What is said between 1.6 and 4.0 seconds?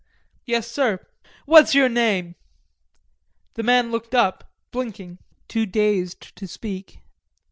your name?" The man